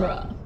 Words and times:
genre. 0.00 0.37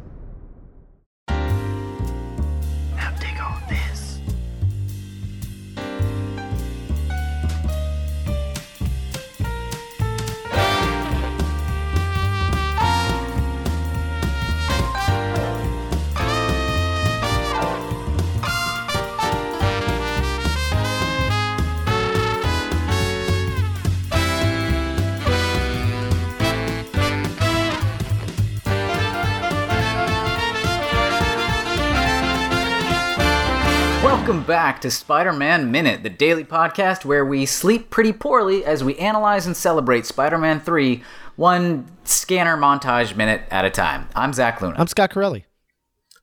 Welcome 34.22 34.44
back 34.44 34.80
to 34.82 34.90
Spider 34.92 35.32
Man 35.32 35.72
Minute, 35.72 36.04
the 36.04 36.08
daily 36.08 36.44
podcast 36.44 37.04
where 37.04 37.24
we 37.26 37.44
sleep 37.44 37.90
pretty 37.90 38.12
poorly 38.12 38.64
as 38.64 38.84
we 38.84 38.96
analyze 38.98 39.46
and 39.46 39.56
celebrate 39.56 40.06
Spider 40.06 40.38
Man 40.38 40.60
3, 40.60 41.02
one 41.34 41.88
scanner 42.04 42.56
montage 42.56 43.16
minute 43.16 43.42
at 43.50 43.64
a 43.64 43.70
time. 43.70 44.06
I'm 44.14 44.32
Zach 44.32 44.62
Luna. 44.62 44.76
I'm 44.78 44.86
Scott 44.86 45.10
Corelli. 45.10 45.44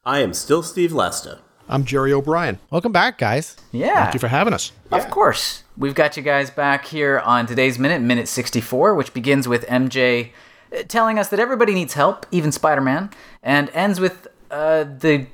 I 0.05 0.20
am 0.20 0.34
still 0.34 0.63
Steve 0.63 0.91
Lesta. 0.91 1.40
I'm 1.67 1.84
Jerry 1.84 2.13
O'Brien. 2.13 2.59
Welcome 2.71 2.93
back, 2.93 3.17
guys. 3.17 3.57
yeah. 3.73 4.04
Thank 4.04 4.13
you 4.13 4.21
for 4.21 4.29
having 4.29 4.54
us. 4.54 4.71
Of 4.93 5.09
course. 5.09 5.66
We've 5.76 5.93
got 5.93 6.16
you 6.16 6.23
guys 6.23 6.49
back 6.49 6.85
here 6.85 7.20
on 7.20 7.48
today's 7.48 7.77
minute, 7.77 8.02
minute 8.02 8.29
64, 8.29 8.95
which 8.95 9.13
begins 9.13 9.45
with 9.45 9.66
MJ 9.68 10.29
uh, 10.73 10.84
telling 10.88 11.20
us 11.20 11.27
that 11.27 11.40
everybody 11.41 11.73
needs 11.73 11.95
help, 11.95 12.26
even 12.31 12.54
Spider 12.54 12.79
Man, 12.79 13.09
and 13.43 13.70
ends 13.73 13.99
with 13.99 14.26
uh, 14.49 14.85
the 14.85 15.27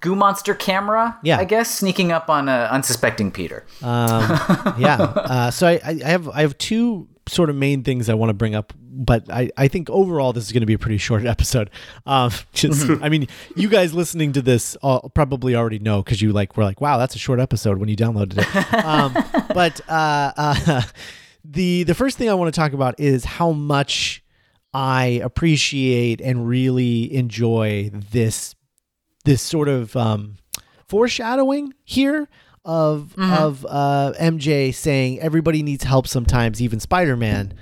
goo 0.00 0.14
monster 0.14 0.54
camera, 0.54 1.18
Yeah. 1.22 1.38
I 1.38 1.44
guess, 1.44 1.70
sneaking 1.70 2.12
up 2.12 2.28
on 2.30 2.48
uh, 2.48 2.68
unsuspecting 2.70 3.30
Peter. 3.32 3.64
Yeah. 3.82 4.96
Uh, 5.00 5.50
so 5.50 5.66
I, 5.66 5.80
I 5.84 6.00
I 6.04 6.08
have 6.08 6.28
I 6.28 6.40
have 6.42 6.56
two 6.58 7.08
sort 7.28 7.50
of 7.50 7.56
main 7.56 7.82
things 7.84 8.08
I 8.08 8.14
want 8.14 8.30
to 8.30 8.34
bring 8.34 8.54
up, 8.54 8.72
but 8.80 9.30
I, 9.30 9.48
I 9.56 9.68
think 9.68 9.88
overall 9.90 10.32
this 10.32 10.44
is 10.44 10.52
going 10.52 10.62
to 10.62 10.66
be 10.66 10.72
a 10.74 10.78
pretty 10.78 10.98
short 10.98 11.24
episode. 11.34 11.70
Um, 12.06 12.30
just 12.52 12.88
I 13.02 13.08
mean, 13.08 13.28
you 13.56 13.68
guys 13.68 13.94
listening 13.94 14.32
to 14.32 14.42
this 14.42 14.76
all, 14.82 15.08
probably 15.14 15.54
already 15.54 15.78
know 15.78 16.02
because 16.02 16.20
you 16.20 16.32
like 16.32 16.56
were 16.56 16.64
like, 16.64 16.80
wow, 16.80 16.98
that's 16.98 17.14
a 17.14 17.18
short 17.18 17.38
episode 17.40 17.78
when 17.78 17.88
you 17.88 17.96
downloaded 17.96 18.38
it. 18.38 18.84
Um, 18.84 19.12
but 19.54 19.80
uh, 19.88 20.32
uh, 20.36 20.82
the 21.44 21.84
the 21.84 21.94
first 21.94 22.18
thing 22.18 22.28
I 22.28 22.34
want 22.34 22.52
to 22.52 22.58
talk 22.60 22.72
about 22.72 22.98
is 22.98 23.24
how 23.24 23.52
much 23.52 24.22
I 24.74 25.20
appreciate 25.22 26.20
and 26.20 26.46
really 26.48 27.14
enjoy 27.14 27.90
this 27.92 28.54
this 29.24 29.42
sort 29.42 29.68
of 29.68 29.94
um, 29.96 30.36
foreshadowing 30.88 31.74
here 31.84 32.28
of 32.64 33.14
of 33.18 33.66
uh, 33.68 34.12
MJ 34.20 34.72
saying 34.74 35.20
everybody 35.20 35.62
needs 35.62 35.84
help 35.84 36.06
sometimes, 36.06 36.62
even 36.62 36.78
Spider 36.80 37.16
Man, 37.16 37.54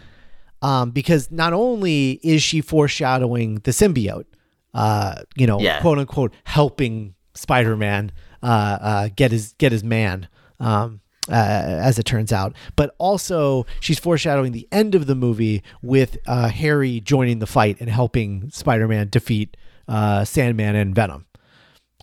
um, 0.62 0.90
because 0.90 1.30
not 1.30 1.52
only 1.52 2.20
is 2.22 2.42
she 2.42 2.60
foreshadowing 2.60 3.56
the 3.64 3.70
symbiote, 3.70 4.26
uh, 4.74 5.22
you 5.36 5.46
know, 5.46 5.58
Yeah. 5.60 5.80
quote 5.80 5.98
unquote, 5.98 6.34
helping 6.44 7.14
Spider 7.34 7.76
Man 7.76 8.12
uh, 8.42 8.46
uh, 8.80 9.08
get 9.16 9.32
his 9.32 9.54
get 9.58 9.72
his 9.72 9.84
man. 9.84 10.28
Um, 10.58 11.00
uh, 11.28 11.32
as 11.34 11.96
it 11.98 12.02
turns 12.04 12.32
out, 12.32 12.56
but 12.74 12.92
also 12.98 13.64
she's 13.78 14.00
foreshadowing 14.00 14.50
the 14.50 14.66
end 14.72 14.94
of 14.96 15.06
the 15.06 15.14
movie 15.14 15.62
with 15.80 16.18
uh, 16.26 16.48
Harry 16.48 16.98
joining 16.98 17.38
the 17.38 17.46
fight 17.46 17.76
and 17.78 17.88
helping 17.88 18.50
Spider-Man 18.50 19.08
defeat 19.10 19.56
uh, 19.86 20.24
Sandman 20.24 20.74
and 20.74 20.92
Venom. 20.94 21.26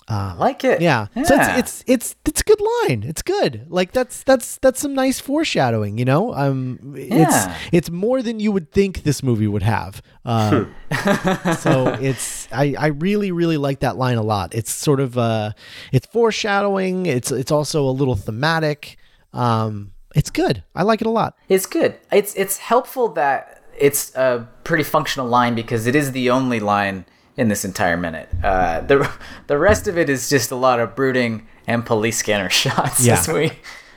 I 0.10 0.34
like 0.36 0.64
it. 0.64 0.80
Yeah. 0.82 1.08
So 1.26 1.36
it's, 1.36 1.48
it's 1.60 1.84
it's 1.86 2.16
it's 2.26 2.42
a 2.42 2.44
good 2.46 2.62
line. 2.62 3.04
It's 3.04 3.22
good. 3.22 3.66
Like 3.70 3.92
that's 3.92 4.24
that's 4.24 4.58
that's 4.60 4.80
some 4.80 4.94
nice 4.94 5.20
foreshadowing, 5.20 5.98
you 5.98 6.06
know? 6.06 6.34
Um 6.34 6.94
it's 6.96 7.12
Yeah. 7.12 7.58
it's 7.74 7.90
more 7.90 8.22
than 8.22 8.40
you 8.40 8.54
would 8.54 8.72
think 8.72 9.04
this 9.04 9.22
movie 9.22 9.48
would 9.48 9.64
have. 9.64 10.02
Uh, 10.24 10.66
so 11.60 11.88
it's 12.00 12.48
I 12.54 12.76
I 12.80 12.88
really 12.88 13.32
really 13.32 13.58
like 13.58 13.80
that 13.82 13.98
line 13.98 14.18
a 14.18 14.24
lot. 14.24 14.56
It's 14.56 14.72
sort 14.72 15.00
of 15.02 15.18
uh 15.18 15.52
it's 15.92 16.08
foreshadowing, 16.08 17.06
it's 17.06 17.32
it's 17.32 17.52
also 17.52 17.84
a 17.84 17.92
little 17.92 18.16
thematic. 18.16 18.98
Um 19.34 19.92
it's 20.16 20.30
good. 20.30 20.64
I 20.74 20.84
like 20.84 21.02
it 21.02 21.08
a 21.08 21.12
lot. 21.12 21.36
It's 21.50 21.66
good. 21.66 21.96
It's 22.12 22.34
it's 22.36 22.58
helpful 22.60 23.10
that 23.10 23.62
it's 23.78 24.16
a 24.16 24.48
pretty 24.64 24.84
functional 24.86 25.28
line 25.28 25.54
because 25.54 25.86
it 25.86 25.96
is 25.96 26.12
the 26.14 26.30
only 26.30 26.60
line 26.60 27.06
in 27.38 27.48
this 27.50 27.64
entire 27.64 27.96
minute. 27.98 28.28
Uh, 28.44 28.82
the 28.82 29.10
the 29.48 29.58
rest 29.58 29.88
of 29.88 29.98
it 29.98 30.10
is 30.10 30.30
just 30.30 30.52
a 30.52 30.56
lot 30.56 30.80
of 30.80 30.96
brooding 30.96 31.48
and 31.68 31.86
police 31.86 32.18
scanner 32.18 32.50
shots 32.64 33.06
Yeah. 33.06 33.14
as 33.20 33.28
we 33.28 33.52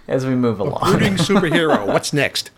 as 0.07 0.27
we 0.27 0.35
move 0.35 0.61
along. 0.61 0.93
Brooding 0.93 1.15
superhero. 1.17 1.87
What's 1.87 2.13
next? 2.13 2.51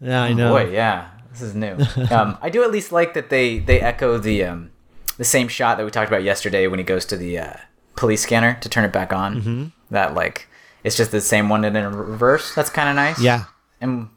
Yeah, 0.00 0.22
I 0.22 0.32
know. 0.32 0.50
Boy, 0.52 0.70
yeah, 0.72 1.10
this 1.30 1.42
is 1.42 1.54
new. 1.54 1.76
um, 2.10 2.38
I 2.42 2.48
do 2.48 2.62
at 2.64 2.70
least 2.70 2.92
like 2.92 3.14
that 3.14 3.28
they 3.30 3.58
they 3.58 3.80
echo 3.80 4.18
the 4.18 4.44
um, 4.44 4.70
the 5.18 5.24
same 5.24 5.48
shot 5.48 5.76
that 5.78 5.84
we 5.84 5.90
talked 5.90 6.08
about 6.10 6.22
yesterday 6.22 6.66
when 6.66 6.78
he 6.78 6.84
goes 6.84 7.04
to 7.06 7.16
the 7.16 7.38
uh, 7.38 7.54
police 7.96 8.22
scanner 8.22 8.58
to 8.60 8.68
turn 8.68 8.84
it 8.84 8.92
back 8.92 9.12
on. 9.12 9.40
Mm-hmm. 9.40 9.64
That 9.90 10.14
like 10.14 10.48
it's 10.84 10.96
just 10.96 11.10
the 11.12 11.20
same 11.20 11.48
one 11.48 11.64
in 11.64 11.76
a 11.76 11.90
reverse. 11.90 12.54
That's 12.54 12.70
kind 12.70 12.88
of 12.88 12.96
nice. 12.96 13.20
Yeah. 13.20 13.44
and 13.80 14.08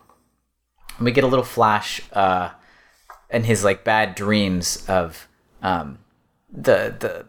we 1.00 1.12
get 1.12 1.24
a 1.24 1.28
little 1.28 1.44
flash 1.46 2.02
uh 2.14 2.50
in 3.30 3.44
his 3.44 3.64
like 3.66 3.84
bad 3.84 4.16
dreams 4.16 4.86
of 4.88 5.28
um 5.66 5.98
the 6.52 6.96
the 7.00 7.26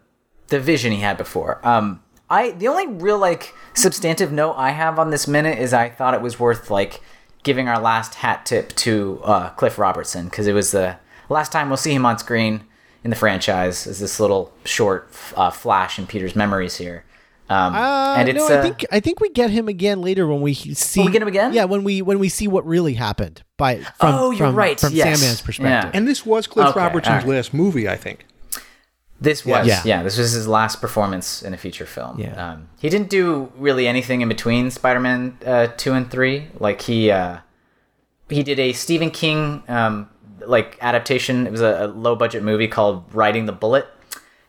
the 0.47 0.59
vision 0.59 0.91
he 0.91 0.99
had 0.99 1.17
before 1.17 1.59
um 1.67 2.01
i 2.29 2.51
the 2.51 2.67
only 2.67 2.87
real 2.87 3.17
like 3.17 3.53
substantive 3.73 4.31
note 4.31 4.53
i 4.53 4.69
have 4.71 4.99
on 4.99 5.09
this 5.09 5.27
minute 5.27 5.57
is 5.57 5.73
i 5.73 5.89
thought 5.89 6.13
it 6.13 6.21
was 6.21 6.39
worth 6.39 6.69
like 6.69 7.01
giving 7.43 7.67
our 7.67 7.79
last 7.81 8.15
hat 8.15 8.45
tip 8.45 8.73
to 8.75 9.19
uh 9.23 9.49
cliff 9.51 9.77
robertson 9.77 10.25
because 10.25 10.47
it 10.47 10.53
was 10.53 10.71
the 10.71 10.95
last 11.29 11.51
time 11.51 11.69
we'll 11.69 11.77
see 11.77 11.93
him 11.93 12.05
on 12.05 12.17
screen 12.17 12.63
in 13.03 13.09
the 13.09 13.15
franchise 13.15 13.87
is 13.87 13.99
this 13.99 14.19
little 14.19 14.53
short 14.65 15.09
uh, 15.35 15.49
flash 15.49 15.97
in 15.99 16.05
peter's 16.07 16.35
memories 16.35 16.75
here 16.77 17.03
um 17.49 17.73
Uh, 17.73 18.15
and 18.17 18.29
it's 18.29 18.37
no, 18.37 18.55
I 18.55 18.59
uh, 18.59 18.61
think 18.61 18.85
I 18.91 18.99
think 18.99 19.19
we 19.19 19.29
get 19.29 19.49
him 19.49 19.67
again 19.67 20.01
later 20.01 20.27
when 20.27 20.41
we 20.41 20.53
see. 20.53 21.05
we 21.05 21.11
get 21.11 21.21
him 21.21 21.29
again? 21.29 21.53
Yeah, 21.53 21.63
when 21.63 21.83
we 21.85 22.01
when 22.01 22.19
we 22.19 22.27
see 22.29 22.47
what 22.47 22.65
really 22.67 22.93
happened 22.93 23.41
by 23.57 23.77
from 23.99 24.15
Oh, 24.15 24.31
you're 24.31 24.47
from, 24.47 24.55
right. 24.55 24.79
from 24.79 24.93
Yes. 24.93 25.19
Sandman's 25.19 25.41
perspective. 25.41 25.91
Yeah. 25.91 25.97
And 25.97 26.07
this 26.07 26.25
was 26.25 26.47
Cliff 26.47 26.67
Okay, 26.67 26.79
Robertson's 26.79 27.23
all 27.23 27.29
right. 27.29 27.37
last 27.37 27.53
movie, 27.53 27.89
I 27.89 27.97
think. 27.97 28.25
This 29.19 29.43
was 29.45 29.65
Yeah. 29.65 29.81
yeah. 29.83 30.03
This 30.03 30.17
was 30.17 30.31
his 30.33 30.47
last 30.47 30.79
performance 30.79 31.41
in 31.41 31.53
a 31.53 31.57
feature 31.57 31.87
film. 31.87 32.19
Yeah. 32.19 32.51
Um, 32.51 32.69
he 32.79 32.87
didn't 32.89 33.09
do 33.09 33.51
really 33.57 33.87
anything 33.87 34.21
in 34.21 34.29
between 34.29 34.69
Spider-Man 34.69 35.39
uh, 35.45 35.67
two 35.75 35.93
and 35.93 36.09
three. 36.09 36.49
Like 36.59 36.81
he 36.81 37.09
uh, 37.09 37.37
he 38.29 38.43
did 38.43 38.59
a 38.59 38.73
Stephen 38.73 39.09
King 39.09 39.63
um, 39.67 40.09
like 40.45 40.77
adaptation. 40.81 41.47
It 41.47 41.51
was 41.51 41.61
a, 41.61 41.85
a 41.85 41.87
low 41.87 42.15
budget 42.15 42.43
movie 42.43 42.67
called 42.67 43.05
Riding 43.11 43.47
the 43.47 43.53
Bullet, 43.53 43.87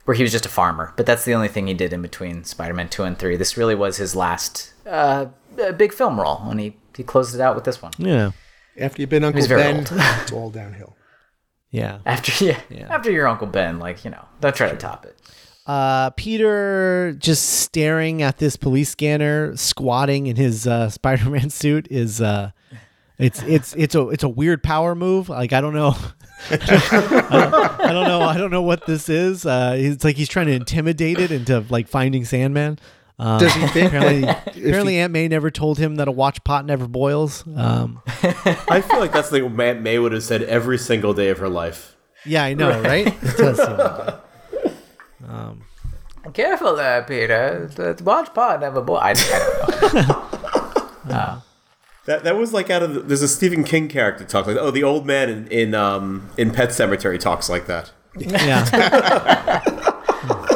where 0.05 0.15
he 0.15 0.23
was 0.23 0.33
just 0.33 0.45
a 0.45 0.51
farmer. 0.51 0.93
But 0.97 1.07
that's 1.07 1.25
the 1.25 1.33
only 1.35 1.49
thing 1.49 1.67
he 1.67 1.73
did 1.75 1.95
in 1.95 2.03
between 2.03 2.45
Spider-Man 2.45 2.91
two 2.91 3.05
and 3.05 3.19
three. 3.19 3.37
This 3.37 3.57
really 3.57 3.75
was 3.75 3.97
his 3.97 4.15
last 4.15 4.75
uh, 4.87 5.27
uh, 5.63 5.73
big 5.73 5.95
film 5.95 6.21
role, 6.21 6.43
and 6.51 6.61
he 6.61 6.77
he 6.95 7.03
closed 7.03 7.35
it 7.35 7.41
out 7.41 7.55
with 7.55 7.65
this 7.65 7.81
one. 7.81 7.93
Yeah, 7.97 8.33
After 8.79 9.03
you've 9.03 9.11
been 9.11 9.25
Uncle 9.25 9.47
very 9.47 9.63
Ben, 9.63 9.77
old. 9.79 9.89
it's 9.93 10.33
all 10.33 10.51
downhill. 10.51 10.97
yeah. 11.71 11.99
After 12.07 12.45
yeah, 12.45 12.59
after 12.91 13.11
your 13.11 13.27
Uncle 13.29 13.47
Ben, 13.47 13.79
like 13.79 14.05
you 14.05 14.11
know, 14.11 14.25
don't 14.41 14.55
try 14.55 14.71
to 14.71 14.77
top 14.77 15.05
it. 15.07 15.19
Uh, 15.67 16.09
Peter 16.11 17.13
just 17.19 17.43
staring 17.61 18.23
at 18.23 18.39
this 18.39 18.57
police 18.57 18.89
scanner, 18.89 19.55
squatting 19.57 20.27
in 20.27 20.37
his 20.37 20.67
uh, 20.67 20.89
Spider-Man 20.99 21.51
suit 21.51 21.87
is 21.91 22.21
uh, 22.23 22.53
it's 23.19 23.43
it's 23.43 23.75
it's 23.77 23.95
a 23.95 24.09
it's 24.09 24.23
a 24.23 24.29
weird 24.29 24.63
power 24.63 24.95
move. 24.95 25.29
Like 25.29 25.53
I 25.53 25.61
don't 25.61 25.75
know. 25.75 25.95
I, 26.51 26.57
don't, 26.57 26.93
I 26.93 27.93
don't 27.93 28.07
know. 28.07 28.21
I 28.23 28.39
don't 28.39 28.51
know 28.51 28.63
what 28.63 28.87
this 28.87 29.09
is. 29.09 29.45
Uh, 29.45 29.75
it's 29.77 30.05
like 30.05 30.17
he's 30.17 30.29
trying 30.29 30.47
to 30.47 30.53
intimidate 30.53 31.19
it 31.19 31.31
into 31.33 31.65
like 31.69 31.89
finding 31.89 32.25
Sandman. 32.25 32.79
Um, 33.21 33.41
Does 33.41 33.53
he 33.55 33.67
think 33.69 33.89
apparently, 33.93 34.23
apparently 34.29 34.93
he- 34.95 35.01
Aunt 35.01 35.13
May 35.13 35.27
never 35.27 35.51
told 35.51 35.79
him 35.79 35.97
that 35.97 36.07
a 36.07 36.13
watch 36.13 36.43
pot 36.45 36.65
never 36.65 36.87
boils. 36.87 37.45
Um, 37.57 38.01
I 38.07 38.81
feel 38.81 39.01
like 39.01 39.13
that's 39.13 39.29
the 39.31 39.41
thing 39.41 39.61
Aunt 39.61 39.83
May 39.83 39.99
would 39.99 40.13
have 40.13 40.23
said 40.23 40.43
every 40.45 40.79
single 40.79 41.15
day 41.15 41.29
of 41.31 41.39
her 41.39 41.49
life. 41.49 41.97
yeah, 42.25 42.45
I 42.45 42.55
know, 42.55 42.81
right? 42.81 43.07
It 43.09 43.37
does 43.37 43.57
seem 43.57 43.77
like 43.77 44.15
it. 44.53 46.33
Careful 46.35 46.77
there, 46.77 47.03
Peter. 47.05 47.69
The 47.75 48.01
watch 48.05 48.33
pot 48.35 48.61
never 48.61 48.83
boils. 48.83 49.01
I, 49.03 49.11
I 49.13 49.81
don't 49.81 49.95
know. 51.09 51.43
That 52.09 52.25
that 52.25 52.37
was 52.39 52.55
like 52.55 52.71
out 52.71 52.83
of 52.83 52.95
the, 52.95 53.01
there's 53.01 53.21
a 53.21 53.29
Stephen 53.29 53.65
King 53.65 53.87
character 53.87 54.25
talk 54.25 54.47
like 54.47 54.57
oh 54.59 54.71
the 54.71 54.83
old 54.83 55.05
man 55.07 55.29
in 55.29 55.47
in 55.49 55.75
um 55.75 56.31
in 56.39 56.53
Pet 56.53 56.71
Sematary 56.71 57.21
talks 57.21 57.51
like 57.51 57.67
that. 57.67 57.91
Yeah. 58.17 58.65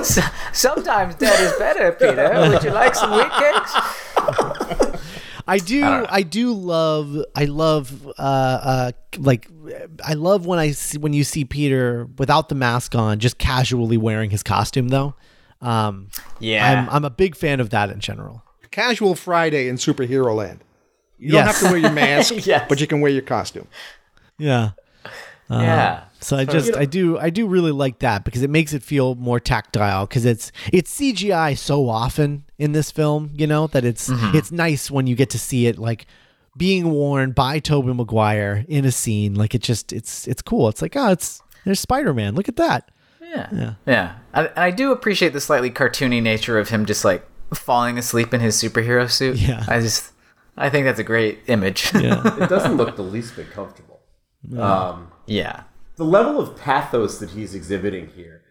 S- 0.02 0.30
Sometimes 0.52 1.14
dead 1.16 1.40
is 1.40 1.52
better, 1.58 1.92
Peter. 1.92 2.30
Would 2.50 2.62
you 2.64 2.70
like 2.70 2.94
some 2.94 3.10
wheat 3.12 3.30
cakes? 3.32 4.98
I 5.46 5.58
do. 5.58 5.82
I, 5.84 6.22
do 6.22 6.52
love. 6.52 7.24
I 7.34 7.46
love. 7.46 8.06
Uh, 8.18 8.22
uh, 8.22 8.92
like 9.18 9.48
I 10.04 10.14
love 10.14 10.46
when 10.46 10.58
I 10.58 10.70
see 10.70 10.98
when 10.98 11.12
you 11.12 11.24
see 11.24 11.44
Peter 11.44 12.06
without 12.18 12.48
the 12.48 12.54
mask 12.54 12.94
on, 12.94 13.18
just 13.18 13.38
casually 13.38 13.96
wearing 13.96 14.30
his 14.30 14.42
costume 14.42 14.88
though. 14.88 15.14
Um, 15.60 16.08
Yeah. 16.38 16.86
I'm 16.86 16.88
I'm 16.90 17.04
a 17.04 17.10
big 17.10 17.34
fan 17.36 17.60
of 17.60 17.70
that 17.70 17.90
in 17.90 18.00
general. 18.00 18.42
Casual 18.70 19.14
Friday 19.14 19.68
in 19.68 19.76
superhero 19.76 20.34
land. 20.34 20.60
You 21.18 21.34
Yes. 21.34 21.44
don't 21.44 21.46
have 21.54 21.58
to 21.58 21.72
wear 21.72 21.76
your 21.78 21.92
mask, 22.04 22.46
Yes. 22.46 22.66
but 22.68 22.80
you 22.80 22.86
can 22.86 23.00
wear 23.00 23.10
your 23.12 23.22
costume. 23.22 23.66
Yeah. 24.38 24.70
Yeah. 25.60 26.02
Uh, 26.02 26.08
so 26.20 26.36
I 26.36 26.44
just 26.44 26.76
I 26.76 26.84
do 26.84 27.18
I 27.18 27.30
do 27.30 27.48
really 27.48 27.72
like 27.72 27.98
that 27.98 28.24
because 28.24 28.42
it 28.42 28.50
makes 28.50 28.72
it 28.72 28.82
feel 28.82 29.16
more 29.16 29.40
tactile 29.40 30.06
because 30.06 30.24
it's 30.24 30.52
it's 30.72 30.96
CGI 30.98 31.58
so 31.58 31.88
often 31.88 32.44
in 32.58 32.72
this 32.72 32.90
film, 32.90 33.30
you 33.34 33.46
know, 33.46 33.66
that 33.68 33.84
it's 33.84 34.08
mm-hmm. 34.08 34.36
it's 34.36 34.52
nice 34.52 34.90
when 34.90 35.06
you 35.06 35.16
get 35.16 35.30
to 35.30 35.38
see 35.38 35.66
it 35.66 35.78
like 35.78 36.06
being 36.56 36.90
worn 36.90 37.32
by 37.32 37.58
Tobey 37.58 37.92
Maguire 37.92 38.64
in 38.68 38.84
a 38.84 38.92
scene. 38.92 39.34
Like 39.34 39.54
it 39.54 39.62
just 39.62 39.92
it's 39.92 40.28
it's 40.28 40.42
cool. 40.42 40.68
It's 40.68 40.80
like, 40.80 40.96
oh, 40.96 41.10
it's 41.10 41.42
there's 41.64 41.80
Spider 41.80 42.14
Man. 42.14 42.34
Look 42.34 42.48
at 42.48 42.56
that. 42.56 42.90
Yeah. 43.20 43.74
Yeah. 43.86 44.14
I, 44.34 44.46
and 44.46 44.58
I 44.58 44.70
do 44.70 44.92
appreciate 44.92 45.32
the 45.32 45.40
slightly 45.40 45.70
cartoony 45.70 46.22
nature 46.22 46.58
of 46.58 46.68
him 46.68 46.86
just 46.86 47.04
like 47.04 47.26
falling 47.54 47.98
asleep 47.98 48.32
in 48.34 48.40
his 48.40 48.60
superhero 48.60 49.10
suit. 49.10 49.36
Yeah. 49.36 49.64
I 49.68 49.80
just, 49.80 50.12
I 50.56 50.70
think 50.70 50.84
that's 50.84 51.00
a 51.00 51.04
great 51.04 51.40
image. 51.46 51.90
Yeah. 51.94 52.22
It 52.42 52.48
doesn't 52.48 52.76
look 52.76 52.96
the 52.96 53.02
least 53.02 53.36
bit 53.36 53.50
comfortable. 53.50 53.91
Um, 54.58 55.12
yeah. 55.26 55.64
the 55.96 56.04
level 56.04 56.40
of 56.40 56.56
pathos 56.56 57.18
that 57.20 57.30
he's 57.30 57.54
exhibiting 57.54 58.08
here, 58.08 58.42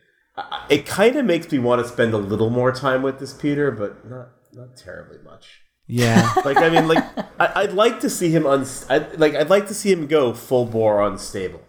it 0.69 0.85
kind 0.85 1.15
of 1.17 1.25
makes 1.25 1.51
me 1.51 1.59
want 1.59 1.81
to 1.81 1.87
spend 1.87 2.13
a 2.13 2.17
little 2.17 2.49
more 2.49 2.71
time 2.71 3.01
with 3.01 3.19
this 3.19 3.33
Peter, 3.33 3.71
but 3.71 4.09
not 4.09 4.29
not 4.53 4.75
terribly 4.77 5.17
much. 5.23 5.61
Yeah. 5.87 6.31
Like 6.45 6.57
I 6.57 6.69
mean, 6.69 6.87
like 6.87 7.03
I, 7.39 7.63
I'd 7.63 7.73
like 7.73 7.99
to 8.01 8.09
see 8.09 8.29
him 8.29 8.45
un, 8.45 8.65
I'd, 8.89 9.19
like 9.19 9.35
I'd 9.35 9.49
like 9.49 9.67
to 9.67 9.73
see 9.73 9.91
him 9.91 10.07
go 10.07 10.33
full 10.33 10.65
bore 10.65 11.05
unstable, 11.05 11.61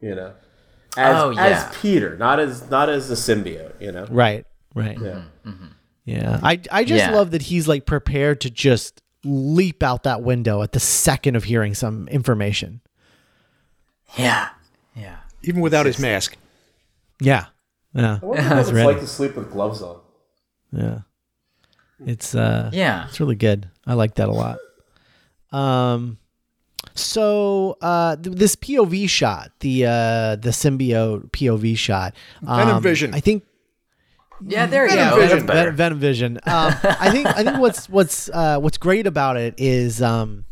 you 0.00 0.14
know, 0.14 0.34
as 0.96 1.16
Oh, 1.22 1.30
yeah. 1.30 1.44
as 1.46 1.76
Peter, 1.76 2.16
not 2.16 2.40
as 2.40 2.68
not 2.70 2.88
as 2.88 3.10
a 3.10 3.14
symbiote, 3.14 3.80
you 3.80 3.92
know. 3.92 4.06
right. 4.10 4.44
Right. 4.74 4.98
Yeah. 5.00 5.22
Yeah. 6.04 6.40
I 6.42 6.60
I 6.72 6.84
just 6.84 7.04
Yeah. 7.04 7.12
love 7.14 7.30
that 7.32 7.42
he's 7.42 7.68
like 7.68 7.86
prepared 7.86 8.40
to 8.42 8.50
just 8.50 9.00
leap 9.24 9.82
out 9.82 10.02
that 10.04 10.22
window 10.22 10.62
at 10.62 10.72
the 10.72 10.80
second 10.80 11.36
of 11.36 11.44
hearing 11.44 11.74
some 11.74 12.08
information. 12.08 12.80
Yeah. 14.18 14.48
Yeah. 14.96 15.16
Even 15.42 15.60
without 15.60 15.86
his 15.86 15.98
mask. 15.98 16.36
Yeah. 17.20 17.46
Yeah. 17.94 18.18
I 18.22 18.24
wonder 18.26 18.42
what 18.48 18.58
it's 18.58 18.72
ready. 18.72 18.86
like 18.86 19.00
to 19.00 19.06
sleep 19.06 19.36
with 19.36 19.50
gloves 19.50 19.82
on. 19.82 20.00
Yeah. 20.72 20.98
It's 22.06 22.34
uh 22.34 22.70
Yeah. 22.72 23.06
it's 23.08 23.20
really 23.20 23.34
good. 23.36 23.68
I 23.86 23.94
like 23.94 24.14
that 24.16 24.28
a 24.28 24.32
lot. 24.32 24.58
Um 25.52 26.18
so 26.94 27.76
uh 27.80 28.16
th- 28.16 28.36
this 28.36 28.56
POV 28.56 29.08
shot, 29.08 29.52
the 29.60 29.86
uh 29.86 30.36
the 30.36 30.50
symbiote 30.50 31.30
POV 31.30 31.76
shot. 31.76 32.14
Venom 32.42 32.76
um, 32.76 32.82
Vision. 32.82 33.14
I 33.14 33.20
think 33.20 33.44
Yeah. 34.46 34.66
There 34.66 34.84
you 34.86 34.94
Venom 34.96 35.10
go. 35.14 35.20
Vision. 35.20 35.46
Venom, 35.46 35.76
Venom 35.76 35.98
Vision. 35.98 36.36
Um, 36.46 36.74
I 36.84 37.10
think 37.10 37.26
I 37.26 37.42
think 37.44 37.58
what's 37.58 37.88
what's 37.88 38.28
uh, 38.30 38.58
what's 38.58 38.78
great 38.78 39.06
about 39.06 39.36
it 39.36 39.54
is, 39.58 40.00
um, 40.00 40.46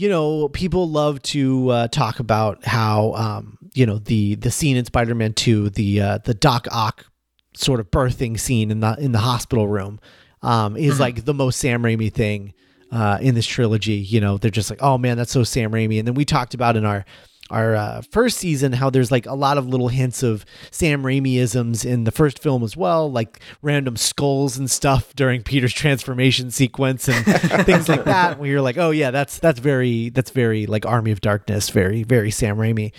you 0.00 0.08
know, 0.08 0.48
people 0.48 0.88
love 0.88 1.20
to 1.20 1.68
uh, 1.68 1.88
talk 1.88 2.20
about 2.20 2.64
how 2.64 3.12
um, 3.12 3.58
you 3.74 3.84
know 3.84 3.98
the 3.98 4.34
the 4.36 4.50
scene 4.50 4.78
in 4.78 4.86
Spider 4.86 5.14
Man 5.14 5.34
Two, 5.34 5.68
the 5.68 6.00
uh, 6.00 6.18
the 6.24 6.32
Doc 6.32 6.66
Ock 6.72 7.04
sort 7.52 7.80
of 7.80 7.90
birthing 7.90 8.40
scene 8.40 8.70
in 8.70 8.80
the 8.80 8.96
in 8.98 9.12
the 9.12 9.18
hospital 9.18 9.68
room, 9.68 10.00
um, 10.40 10.74
is 10.74 10.98
like 10.98 11.26
the 11.26 11.34
most 11.34 11.60
Sam 11.60 11.82
Raimi 11.82 12.10
thing 12.10 12.54
uh, 12.90 13.18
in 13.20 13.34
this 13.34 13.44
trilogy. 13.44 13.96
You 13.96 14.22
know, 14.22 14.38
they're 14.38 14.50
just 14.50 14.70
like, 14.70 14.82
oh 14.82 14.96
man, 14.96 15.18
that's 15.18 15.32
so 15.32 15.44
Sam 15.44 15.70
Raimi. 15.70 15.98
And 15.98 16.08
then 16.08 16.14
we 16.14 16.24
talked 16.24 16.54
about 16.54 16.78
in 16.78 16.86
our 16.86 17.04
our 17.50 17.74
uh, 17.74 18.02
first 18.10 18.38
season 18.38 18.72
how 18.72 18.90
there's 18.90 19.10
like 19.10 19.26
a 19.26 19.34
lot 19.34 19.58
of 19.58 19.66
little 19.66 19.88
hints 19.88 20.22
of 20.22 20.44
Sam 20.70 21.02
Raimiisms 21.02 21.84
in 21.84 22.04
the 22.04 22.12
first 22.12 22.38
film 22.38 22.62
as 22.62 22.76
well, 22.76 23.10
like 23.10 23.40
random 23.62 23.96
skulls 23.96 24.56
and 24.56 24.70
stuff 24.70 25.14
during 25.14 25.42
Peter's 25.42 25.72
transformation 25.72 26.50
sequence 26.50 27.08
and 27.08 27.24
things 27.66 27.88
like 27.88 28.04
that. 28.04 28.38
Where 28.38 28.48
you're 28.48 28.60
like, 28.60 28.78
oh 28.78 28.90
yeah, 28.90 29.10
that's 29.10 29.38
that's 29.38 29.60
very 29.60 30.10
that's 30.10 30.30
very 30.30 30.66
like 30.66 30.86
Army 30.86 31.10
of 31.10 31.20
Darkness, 31.20 31.70
very 31.70 32.02
very 32.02 32.30
Sam 32.30 32.56
Raimi. 32.56 32.92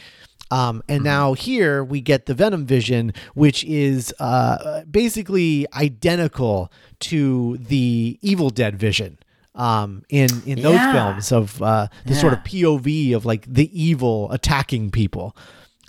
Um, 0.51 0.83
and 0.89 1.01
now 1.01 1.33
here 1.33 1.81
we 1.81 2.01
get 2.01 2.25
the 2.25 2.33
Venom 2.33 2.65
Vision, 2.65 3.13
which 3.35 3.63
is 3.63 4.13
uh, 4.19 4.83
basically 4.83 5.65
identical 5.73 6.69
to 6.99 7.57
the 7.57 8.19
Evil 8.21 8.49
Dead 8.49 8.75
Vision 8.77 9.17
um, 9.55 10.03
in 10.09 10.29
in 10.45 10.61
those 10.61 10.75
Yeah. 10.75 10.93
films 10.93 11.31
of 11.31 11.61
uh, 11.61 11.87
the 12.05 12.15
sort 12.15 12.33
of 12.33 12.39
POV 12.39 13.13
of 13.15 13.25
like 13.25 13.45
the 13.51 13.69
evil 13.79 14.31
attacking 14.31 14.91
people 14.91 15.35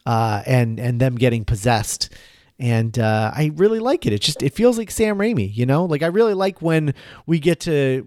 uh, 0.06 0.42
and 0.46 0.78
and 0.80 1.00
them 1.00 1.16
getting 1.16 1.44
possessed. 1.44 2.10
And 2.58 2.96
uh, 2.98 3.32
I 3.34 3.50
really 3.56 3.80
like 3.80 4.06
it. 4.06 4.12
It 4.12 4.20
just 4.20 4.42
it 4.42 4.54
feels 4.54 4.78
like 4.78 4.90
Sam 4.90 5.18
Raimi, 5.18 5.54
you 5.54 5.66
know. 5.66 5.84
Like 5.84 6.02
I 6.02 6.06
really 6.06 6.34
like 6.34 6.62
when 6.62 6.94
we 7.26 7.38
get 7.40 7.60
to 7.60 8.06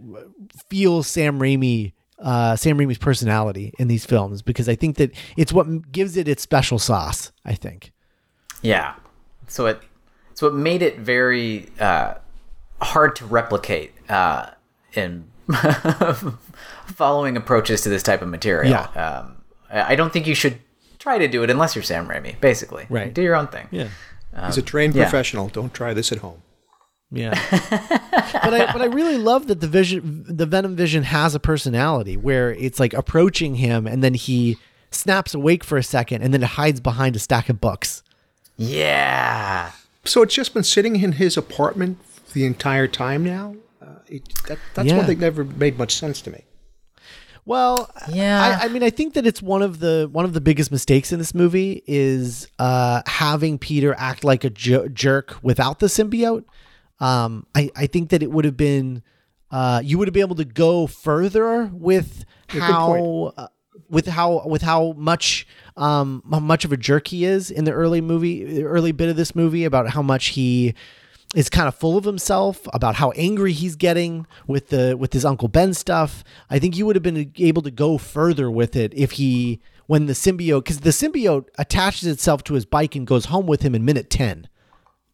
feel 0.69 1.04
Sam 1.04 1.40
Raimi, 1.40 1.92
uh, 2.19 2.56
Sam 2.56 2.78
Raimi's 2.78 2.98
personality 2.98 3.74
in 3.80 3.88
these 3.90 4.06
films 4.06 4.42
because 4.42 4.69
I 4.69 4.75
think 4.75 4.96
that 4.98 5.12
it's 5.36 5.52
what 5.52 5.92
gives 5.92 6.16
it 6.16 6.28
its 6.30 6.42
special 6.42 6.80
sauce. 6.80 7.31
I 7.44 7.54
think. 7.54 7.92
Yeah. 8.62 8.96
So 9.48 9.66
it 9.66 9.81
so 10.36 10.48
it 10.48 10.54
made 10.54 10.81
it 10.81 11.00
very 11.00 11.69
uh, 11.80 12.16
hard 12.81 13.16
to 13.18 13.25
replicate 13.25 13.94
uh, 14.10 14.52
in 14.94 15.25
following 16.88 17.38
approaches 17.38 17.81
to 17.81 17.89
this 17.89 18.03
type 18.03 18.21
of 18.21 18.27
material. 18.27 18.71
Yeah. 18.71 19.24
Um, 19.24 19.44
I 19.69 19.94
I 19.94 19.95
don't 19.95 20.12
think 20.12 20.27
you 20.27 20.36
should 20.36 20.59
try 21.00 21.18
to 21.18 21.27
do 21.27 21.44
it 21.44 21.50
unless 21.50 21.75
you're 21.75 21.83
Sam 21.83 22.07
Raimi. 22.07 22.39
Basically, 22.39 22.86
Right. 22.89 23.13
Do 23.13 23.21
your 23.21 23.36
own 23.36 23.47
thing. 23.47 23.68
Yeah. 23.71 23.89
He's 24.45 24.57
a 24.57 24.62
trained 24.62 24.95
yeah. 24.95 25.03
professional. 25.03 25.47
Don't 25.47 25.74
try 25.74 25.94
this 25.94 26.12
at 26.12 26.18
home. 26.18 26.42
Yeah. 27.12 27.39
but 27.51 28.53
I 28.53 28.71
but 28.74 28.81
I 28.81 28.86
really 28.86 29.18
love 29.18 29.47
that 29.47 29.62
the 29.62 29.68
vision 29.68 30.25
the 30.27 30.45
Venom 30.45 30.75
Vision 30.75 31.03
has 31.03 31.36
a 31.36 31.39
personality 31.39 32.18
where 32.18 32.53
it's 32.53 32.80
like 32.80 32.94
approaching 32.94 33.56
him 33.56 33.88
and 33.88 34.03
then 34.03 34.13
he 34.13 34.57
snaps 34.92 35.33
awake 35.33 35.63
for 35.63 35.77
a 35.77 35.83
second 35.83 36.21
and 36.21 36.33
then 36.33 36.44
it 36.44 36.50
hides 36.50 36.80
behind 36.80 37.15
a 37.15 37.19
stack 37.19 37.50
of 37.50 37.62
books. 37.62 38.03
Yeah. 38.57 39.71
So 40.03 40.21
it's 40.21 40.33
just 40.33 40.53
been 40.53 40.63
sitting 40.63 41.01
in 41.01 41.13
his 41.13 41.38
apartment 41.38 42.00
the 42.33 42.45
entire 42.45 42.88
time 42.88 43.24
now. 43.24 43.56
Uh, 43.85 43.99
it, 44.07 44.23
that, 44.47 44.57
that's 44.73 44.87
Yeah. 44.87 44.97
one 44.97 45.05
thing 45.05 45.19
that 45.19 45.25
never 45.25 45.43
made 45.43 45.77
much 45.77 45.95
sense 45.95 46.21
to 46.21 46.31
me. 46.31 46.43
Well, 47.45 47.91
Yeah. 48.09 48.57
I, 48.59 48.65
I 48.65 48.67
mean, 48.69 48.81
I 48.81 48.89
think 48.89 49.13
that 49.13 49.27
it's 49.27 49.41
one 49.41 49.61
of 49.61 49.79
the 49.79 50.09
one 50.11 50.25
of 50.25 50.33
the 50.33 50.41
biggest 50.41 50.71
mistakes 50.71 51.11
in 51.11 51.19
this 51.19 51.35
movie 51.35 51.83
is 51.85 52.47
uh, 52.57 53.04
having 53.06 53.59
Peter 53.59 53.94
act 53.97 54.23
like 54.23 54.44
a 54.44 54.49
ju- 54.49 54.89
jerk 54.89 55.37
without 55.44 55.80
the 55.80 55.85
symbiote. 55.87 56.45
Um, 56.99 57.45
I 57.54 57.69
I 57.75 57.85
think 57.87 58.09
that 58.09 58.23
it 58.23 58.31
would 58.31 58.45
have 58.45 58.57
been 58.57 59.04
uh, 59.51 59.81
you 59.83 59.99
would 59.99 60.07
have 60.07 60.13
been 60.13 60.23
able 60.23 60.35
to 60.37 60.45
go 60.45 60.87
further 60.87 61.69
with 61.71 62.25
good 62.47 62.61
how 62.63 63.33
uh, 63.37 63.47
with 63.89 64.07
how 64.07 64.47
with 64.47 64.63
how 64.63 64.94
much 64.94 65.45
um 65.77 66.23
how 66.31 66.39
much 66.39 66.65
of 66.65 66.71
a 66.71 66.77
jerk 66.77 67.09
he 67.09 67.25
is 67.25 67.51
in 67.51 67.65
the 67.65 67.71
early 67.73 68.01
movie 68.01 68.63
early 68.63 68.92
bit 68.94 69.09
of 69.09 69.18
this 69.18 69.35
movie 69.35 69.65
about 69.65 69.89
how 69.89 70.01
much 70.01 70.27
he 70.27 70.73
is 71.35 71.49
kind 71.49 71.68
of 71.68 71.75
full 71.75 71.97
of 71.97 72.06
himself 72.06 72.65
about 72.73 72.95
how 72.95 73.11
angry 73.11 73.51
he's 73.51 73.75
getting 73.75 74.25
with 74.47 74.69
the 74.69 74.95
with 74.97 75.13
his 75.13 75.23
uncle 75.25 75.47
Ben 75.47 75.73
stuff. 75.73 76.23
I 76.49 76.57
think 76.59 76.75
you 76.77 76.85
would 76.87 76.95
have 76.95 77.04
been 77.04 77.31
able 77.37 77.61
to 77.61 77.71
go 77.71 77.97
further 77.99 78.49
with 78.49 78.75
it 78.75 78.94
if 78.95 79.11
he 79.13 79.59
when 79.87 80.07
the 80.07 80.13
symbiote 80.13 80.63
because 80.63 80.80
the 80.80 80.89
symbiote 80.89 81.47
attaches 81.59 82.07
itself 82.07 82.44
to 82.45 82.54
his 82.56 82.65
bike 82.65 82.95
and 82.95 83.06
goes 83.06 83.25
home 83.25 83.45
with 83.45 83.61
him 83.61 83.75
in 83.75 83.85
minute 83.85 84.09
ten 84.09 84.47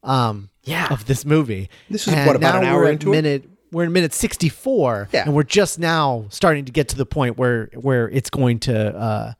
um 0.03 0.49
Yeah. 0.63 0.87
of 0.91 1.05
this 1.07 1.25
movie. 1.25 1.69
This 1.89 2.07
is, 2.07 2.13
And 2.13 2.27
what, 2.27 2.35
about 2.35 2.55
an 2.55 2.63
hour 2.65 2.81
we're 2.83 2.91
into 2.91 3.13
it? 3.13 3.45
we're 3.71 3.83
in 3.85 3.91
minute 3.93 4.13
64 4.13 5.09
Yeah. 5.13 5.23
and 5.25 5.33
we're 5.33 5.43
just 5.43 5.79
now 5.79 6.25
starting 6.29 6.65
to 6.65 6.71
get 6.71 6.87
to 6.89 6.97
the 6.97 7.05
point 7.05 7.37
where 7.37 7.69
where 7.75 8.09
it's 8.09 8.29
going 8.29 8.59
to 8.61 8.95
uh 8.95 9.33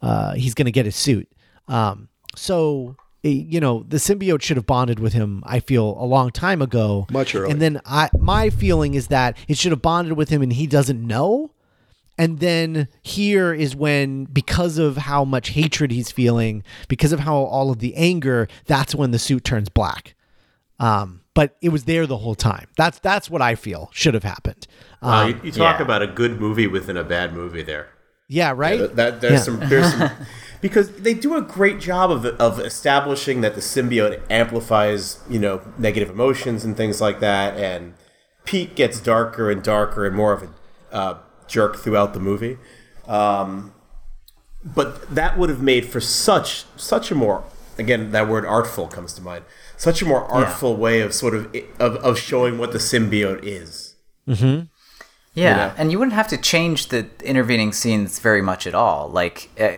uh 0.00 0.32
he's 0.34 0.54
going 0.54 0.66
to 0.66 0.72
get 0.72 0.84
his 0.86 0.96
suit. 0.96 1.28
Um 1.68 2.08
so 2.36 2.96
you 3.30 3.60
know 3.60 3.84
the 3.88 3.98
symbiote 3.98 4.42
should 4.42 4.56
have 4.56 4.66
bonded 4.66 4.98
with 4.98 5.12
him 5.12 5.42
i 5.46 5.60
feel 5.60 5.96
a 6.00 6.04
long 6.04 6.30
time 6.30 6.60
ago 6.60 7.06
Much 7.10 7.34
earlier. 7.34 7.50
and 7.50 7.62
then 7.62 7.80
i 7.86 8.08
my 8.18 8.50
feeling 8.50 8.94
is 8.94 9.06
that 9.08 9.36
it 9.48 9.56
should 9.56 9.70
have 9.72 9.82
bonded 9.82 10.14
with 10.16 10.28
him 10.28 10.42
and 10.42 10.52
he 10.54 10.66
doesn't 10.66 11.00
know 11.06 11.52
and 12.18 12.40
then 12.40 12.88
here 13.02 13.54
is 13.54 13.74
when 13.76 14.24
because 14.24 14.76
of 14.78 14.96
how 14.96 15.24
much 15.24 15.50
hatred 15.50 15.92
he's 15.92 16.10
feeling 16.10 16.64
because 16.88 17.12
of 17.12 17.20
how 17.20 17.36
all 17.36 17.70
of 17.70 17.78
the 17.78 17.94
anger 17.94 18.48
that's 18.66 18.94
when 18.94 19.12
the 19.12 19.18
suit 19.18 19.44
turns 19.44 19.68
black 19.68 20.14
um 20.80 21.20
but 21.34 21.56
it 21.62 21.68
was 21.70 21.84
there 21.84 22.06
the 22.06 22.18
whole 22.18 22.34
time 22.34 22.66
that's 22.76 22.98
that's 22.98 23.30
what 23.30 23.40
i 23.40 23.54
feel 23.54 23.88
should 23.92 24.14
have 24.14 24.24
happened 24.24 24.66
Wow, 25.00 25.22
um, 25.24 25.28
you, 25.30 25.40
you 25.44 25.52
talk 25.52 25.78
yeah. 25.78 25.84
about 25.84 26.02
a 26.02 26.06
good 26.06 26.40
movie 26.40 26.66
within 26.66 26.96
a 26.96 27.04
bad 27.04 27.34
movie 27.34 27.62
there. 27.62 27.88
yeah 28.28 28.52
right 28.54 28.78
That, 28.80 28.96
that- 28.96 29.20
there's 29.20 29.32
Yeah. 29.32 29.38
some 29.38 29.60
there's 29.68 29.92
some 29.92 30.10
because 30.62 30.92
they 30.92 31.12
do 31.12 31.36
a 31.36 31.42
great 31.42 31.78
job 31.78 32.10
of 32.10 32.24
of 32.24 32.58
establishing 32.58 33.42
that 33.42 33.54
the 33.54 33.60
symbiote 33.60 34.22
amplifies 34.30 35.18
you 35.28 35.38
know 35.38 35.60
negative 35.76 36.08
emotions 36.08 36.64
and 36.64 36.74
things 36.74 37.02
like 37.02 37.20
that, 37.20 37.58
and 37.58 37.92
Pete 38.46 38.74
gets 38.74 38.98
darker 38.98 39.50
and 39.50 39.62
darker 39.62 40.06
and 40.06 40.16
more 40.16 40.32
of 40.32 40.44
a 40.44 40.94
uh, 40.94 41.18
jerk 41.46 41.76
throughout 41.76 42.14
the 42.14 42.20
movie. 42.20 42.56
Um, 43.06 43.74
but 44.64 45.12
that 45.14 45.36
would 45.36 45.50
have 45.50 45.60
made 45.60 45.84
for 45.86 46.00
such 46.00 46.64
such 46.76 47.10
a 47.10 47.14
more 47.14 47.44
again 47.76 48.12
that 48.12 48.28
word 48.28 48.46
artful 48.46 48.86
comes 48.86 49.12
to 49.14 49.20
mind. 49.20 49.44
Such 49.76 50.00
a 50.00 50.04
more 50.04 50.24
artful 50.24 50.76
way 50.76 51.00
of 51.00 51.12
sort 51.12 51.34
of 51.34 51.54
of, 51.80 51.96
of 51.96 52.18
showing 52.18 52.56
what 52.56 52.70
the 52.70 52.78
symbiote 52.78 53.42
is. 53.42 53.96
Yeah, 55.34 55.56
know? 55.56 55.74
and 55.76 55.90
you 55.90 55.98
wouldn't 55.98 56.14
have 56.14 56.28
to 56.28 56.36
change 56.36 56.88
the 56.88 57.08
intervening 57.24 57.72
scenes 57.72 58.20
very 58.20 58.42
much 58.42 58.66
at 58.66 58.74
all. 58.74 59.08
Like 59.08 59.48
uh, 59.58 59.72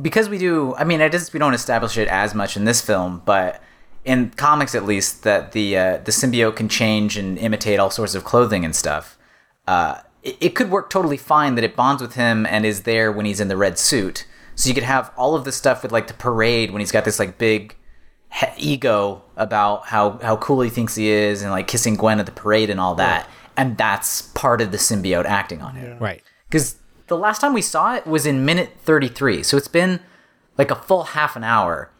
because 0.00 0.28
we 0.28 0.38
do. 0.38 0.74
I 0.76 0.84
mean, 0.84 1.00
I 1.00 1.08
guess 1.08 1.32
we 1.32 1.38
don't 1.38 1.54
establish 1.54 1.96
it 1.96 2.08
as 2.08 2.34
much 2.34 2.56
in 2.56 2.64
this 2.64 2.80
film, 2.80 3.22
but 3.24 3.62
in 4.04 4.30
comics 4.30 4.74
at 4.74 4.84
least, 4.84 5.22
that 5.22 5.52
the 5.52 5.76
uh, 5.76 5.96
the 5.98 6.12
symbiote 6.12 6.56
can 6.56 6.68
change 6.68 7.16
and 7.16 7.38
imitate 7.38 7.78
all 7.78 7.90
sorts 7.90 8.14
of 8.14 8.24
clothing 8.24 8.64
and 8.64 8.74
stuff. 8.74 9.16
Uh, 9.66 10.00
it, 10.22 10.36
it 10.40 10.48
could 10.50 10.70
work 10.70 10.90
totally 10.90 11.16
fine 11.16 11.54
that 11.54 11.64
it 11.64 11.76
bonds 11.76 12.02
with 12.02 12.14
him 12.14 12.46
and 12.46 12.66
is 12.66 12.82
there 12.82 13.10
when 13.12 13.26
he's 13.26 13.40
in 13.40 13.48
the 13.48 13.56
red 13.56 13.78
suit. 13.78 14.26
So 14.54 14.68
you 14.68 14.74
could 14.74 14.84
have 14.84 15.12
all 15.16 15.34
of 15.34 15.44
the 15.44 15.52
stuff 15.52 15.82
with 15.82 15.92
like 15.92 16.06
the 16.06 16.14
parade 16.14 16.70
when 16.70 16.80
he's 16.80 16.92
got 16.92 17.04
this 17.04 17.18
like 17.18 17.38
big 17.38 17.76
he- 18.32 18.72
ego 18.72 19.22
about 19.36 19.86
how 19.86 20.18
how 20.18 20.36
cool 20.36 20.60
he 20.60 20.70
thinks 20.70 20.94
he 20.94 21.08
is 21.08 21.42
and 21.42 21.50
like 21.50 21.66
kissing 21.66 21.96
Gwen 21.96 22.20
at 22.20 22.26
the 22.26 22.32
parade 22.32 22.70
and 22.70 22.80
all 22.80 22.94
that. 22.96 23.28
And 23.56 23.76
that's 23.76 24.22
part 24.22 24.60
of 24.60 24.72
the 24.72 24.78
symbiote 24.78 25.26
acting 25.26 25.62
on 25.62 25.76
it. 25.76 26.00
Right. 26.00 26.22
Because 26.48 26.76
the 27.06 27.16
last 27.16 27.40
time 27.40 27.52
we 27.52 27.62
saw 27.62 27.94
it 27.94 28.06
was 28.06 28.26
in 28.26 28.44
minute 28.44 28.72
33. 28.80 29.42
So 29.42 29.56
it's 29.56 29.68
been 29.68 30.00
like 30.56 30.70
a 30.70 30.76
full 30.76 31.04
half 31.04 31.36
an 31.36 31.44
hour 31.44 31.90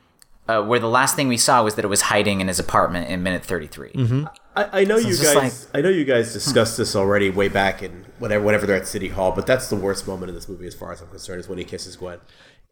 uh, 0.49 0.63
where 0.63 0.79
the 0.79 0.89
last 0.89 1.17
thing 1.17 1.29
we 1.29 1.37
saw 1.37 1.63
was 1.63 1.75
that 1.75 1.85
it 1.85 1.89
was 1.89 2.03
hiding 2.03 2.41
in 2.41 2.49
his 2.49 2.59
apartment 2.59 3.09
in 3.09 3.23
minute 3.23 3.45
33. 3.45 3.91
Mm-hmm. 3.93 4.25
I, 4.57 4.81
I 4.81 4.85
know 4.85 4.97
you 4.97 5.17
guys. 5.17 5.35
just 5.35 5.69
I 5.75 5.81
know 5.81 5.89
you 5.89 6.05
guys 6.05 6.33
discussed 6.33 6.77
this 6.77 6.95
already 6.95 7.31
way 7.31 7.49
back 7.49 7.83
in 7.83 8.05
whatever 8.19 8.45
whenever 8.45 8.67
they're 8.67 8.77
at 8.77 8.87
City 8.87 9.09
Hall, 9.09 9.33
but 9.33 9.47
that's 9.47 9.69
the 9.69 9.77
worst 9.77 10.07
moment 10.07 10.29
in 10.29 10.35
this 10.35 10.49
movie, 10.49 10.67
as 10.67 10.75
far 10.75 10.93
as 10.93 11.01
I'm 11.01 11.09
concerned, 11.09 11.41
is 11.41 11.49
when 11.49 11.59
he 11.59 11.65
kisses 11.65 11.97
Gwen. 11.97 12.21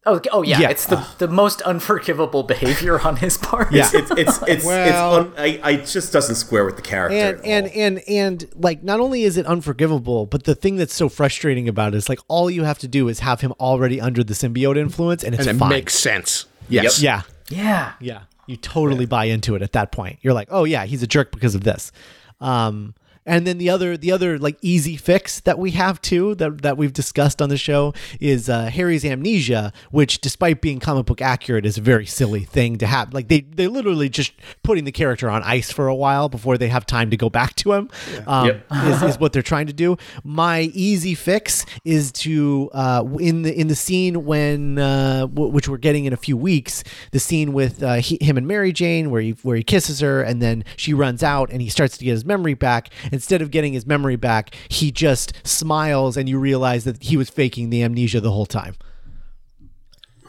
Oh, 0.04 0.20
oh 0.32 0.42
yeah, 0.42 0.58
Yeah. 0.58 0.70
it's 0.70 0.86
the, 0.86 1.06
the 1.18 1.28
most 1.28 1.62
unforgivable 1.62 2.42
behavior 2.42 3.00
on 3.06 3.16
his 3.18 3.38
part. 3.38 3.70
Yeah. 3.72 3.88
It's 3.94 4.10
it's 4.10 4.42
it's 4.48 4.64
Well- 4.64 5.16
it's 5.20 5.28
un, 5.28 5.32
I, 5.38 5.60
I 5.62 5.70
it 5.74 5.86
just 5.86 6.12
doesn't 6.12 6.34
square 6.34 6.64
with 6.64 6.74
the 6.76 6.82
character. 6.82 7.16
and 7.16 7.40
and 7.44 7.68
and 7.68 8.02
and 8.08 8.50
like 8.56 8.82
not 8.82 8.98
only 8.98 9.22
is 9.22 9.36
it 9.36 9.46
unforgivable 9.46 10.26
but 10.26 10.42
the 10.44 10.54
thing 10.56 10.74
that's 10.76 10.92
so 10.94 11.08
frustrating 11.08 11.68
about 11.68 11.94
it 11.94 11.98
is 11.98 12.08
like 12.08 12.18
all 12.26 12.50
you 12.50 12.64
have 12.64 12.78
to 12.80 12.88
do 12.88 13.06
is 13.08 13.20
have 13.20 13.40
him 13.42 13.52
already 13.60 14.00
under 14.00 14.24
the 14.24 14.34
symbiote 14.34 14.76
influence 14.76 15.22
and 15.22 15.34
it's 15.36 15.46
and 15.46 15.56
it 15.56 15.60
fine 15.60 15.68
makes 15.70 15.94
sense. 15.94 16.46
Yes. 16.68 17.00
yeah 17.00 17.22
Yeah. 17.48 17.92
yeah 18.00 18.22
you 18.48 18.56
totally 18.56 19.06
buy 19.06 19.26
into 19.26 19.54
it 19.54 19.62
at 19.62 19.70
that 19.72 19.92
point 19.92 20.18
you're 20.22 20.34
like 20.34 20.48
oh 20.50 20.64
yeah 20.64 20.84
he's 20.84 21.02
a 21.04 21.06
jerk 21.06 21.30
because 21.30 21.54
of 21.54 21.62
this 21.62 21.92
um 22.40 22.94
and 23.26 23.46
then 23.46 23.58
the 23.58 23.70
other 23.70 23.96
the 23.96 24.10
other 24.12 24.38
like 24.38 24.56
easy 24.62 24.96
fix 24.96 25.40
that 25.40 25.58
we 25.58 25.72
have 25.72 26.00
too 26.00 26.34
that 26.36 26.62
that 26.62 26.76
we've 26.76 26.92
discussed 26.92 27.40
on 27.40 27.48
the 27.48 27.56
show 27.56 27.92
is 28.20 28.48
uh, 28.48 28.66
Harry's 28.66 29.04
amnesia, 29.04 29.72
which 29.90 30.20
despite 30.20 30.60
being 30.60 30.80
comic 30.80 31.06
book 31.06 31.20
accurate 31.20 31.64
is 31.66 31.78
a 31.78 31.80
very 31.80 32.06
silly 32.06 32.44
thing 32.44 32.78
to 32.78 32.86
have. 32.86 33.12
Like 33.14 33.28
they 33.28 33.40
they're 33.42 33.68
literally 33.68 34.08
just 34.08 34.32
putting 34.62 34.84
the 34.84 34.92
character 34.92 35.30
on 35.30 35.42
ice 35.42 35.70
for 35.72 35.86
a 35.88 35.94
while 35.94 36.28
before 36.28 36.58
they 36.58 36.68
have 36.68 36.84
time 36.86 37.10
to 37.10 37.16
go 37.16 37.30
back 37.30 37.54
to 37.56 37.72
him. 37.72 37.88
Um, 38.26 38.46
Yep. 38.46 38.66
is, 38.86 39.02
is 39.02 39.18
what 39.20 39.32
they're 39.32 39.42
trying 39.42 39.66
to 39.68 39.72
do. 39.72 39.96
My 40.24 40.62
easy 40.74 41.14
fix 41.14 41.64
is 41.84 42.10
to 42.12 42.70
uh, 42.72 43.04
in 43.20 43.42
the 43.42 43.58
in 43.58 43.68
the 43.68 43.76
scene 43.76 44.24
when 44.24 44.78
uh, 44.78 45.26
w- 45.26 45.50
which 45.52 45.68
we're 45.68 45.76
getting 45.76 46.04
in 46.06 46.12
a 46.12 46.16
few 46.16 46.36
weeks, 46.36 46.82
the 47.12 47.20
scene 47.20 47.52
with 47.52 47.82
uh, 47.82 47.94
he, 47.94 48.18
him 48.20 48.36
and 48.36 48.46
Mary 48.46 48.72
Jane 48.72 49.10
where 49.10 49.20
he 49.22 49.30
where 49.42 49.56
he 49.56 49.62
kisses 49.62 50.00
her 50.00 50.22
and 50.22 50.42
then 50.42 50.64
she 50.76 50.92
runs 50.92 51.22
out 51.22 51.50
and 51.50 51.62
he 51.62 51.68
starts 51.68 51.96
to 51.98 52.04
get 52.04 52.12
his 52.12 52.24
memory 52.24 52.54
back. 52.54 52.90
Instead 53.12 53.42
of 53.42 53.50
getting 53.50 53.74
his 53.74 53.86
memory 53.86 54.16
back, 54.16 54.56
he 54.68 54.90
just 54.90 55.34
smiles 55.46 56.16
and 56.16 56.28
you 56.28 56.38
realize 56.38 56.84
that 56.84 57.02
he 57.02 57.16
was 57.16 57.28
faking 57.28 57.70
the 57.70 57.82
amnesia 57.82 58.20
the 58.20 58.32
whole 58.32 58.46
time. 58.46 58.74